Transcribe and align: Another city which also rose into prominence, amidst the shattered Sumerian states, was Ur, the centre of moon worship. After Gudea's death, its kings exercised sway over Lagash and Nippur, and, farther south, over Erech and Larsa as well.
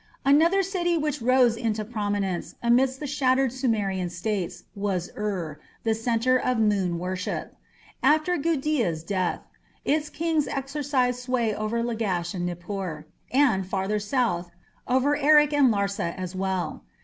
Another 0.25 0.63
city 0.63 0.97
which 0.97 1.17
also 1.17 1.25
rose 1.27 1.55
into 1.55 1.85
prominence, 1.85 2.55
amidst 2.63 2.99
the 2.99 3.05
shattered 3.05 3.53
Sumerian 3.53 4.09
states, 4.09 4.63
was 4.73 5.11
Ur, 5.15 5.59
the 5.83 5.93
centre 5.93 6.39
of 6.39 6.57
moon 6.57 6.97
worship. 6.97 7.55
After 8.01 8.35
Gudea's 8.39 9.03
death, 9.03 9.41
its 9.85 10.09
kings 10.09 10.47
exercised 10.47 11.19
sway 11.19 11.53
over 11.53 11.83
Lagash 11.83 12.33
and 12.33 12.47
Nippur, 12.47 13.05
and, 13.31 13.67
farther 13.67 13.99
south, 13.99 14.49
over 14.87 15.15
Erech 15.15 15.53
and 15.53 15.71
Larsa 15.71 16.15
as 16.17 16.35
well. 16.35 16.83